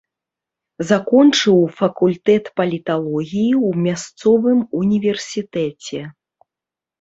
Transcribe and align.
Закончыў 0.91 1.59
факультэт 1.81 2.43
паліталогіі 2.61 3.45
ў 3.51 3.69
мясцовым 3.85 4.59
універсітэце. 4.81 6.01